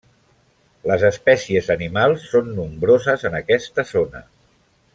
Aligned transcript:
Les 0.91 1.03
espècies 1.09 1.69
animals 1.75 2.25
són 2.31 2.49
nombroses 2.61 3.27
en 3.31 3.39
aquesta 3.41 3.87
zona. 3.95 4.25